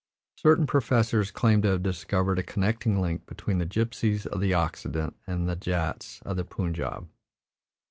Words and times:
Certain 0.35 0.65
professors 0.65 1.29
claim 1.29 1.61
to 1.61 1.67
have 1.67 1.83
discovered 1.83 2.39
a 2.39 2.43
connecting 2.43 2.99
link 2.99 3.27
between 3.27 3.59
the 3.59 3.67
gypsies 3.67 4.25
of 4.25 4.41
the 4.41 4.51
Occident 4.51 5.15
and 5.27 5.47
the 5.47 5.55
Jats 5.55 6.23
of 6.23 6.37
the 6.37 6.43
Punjab. 6.43 7.07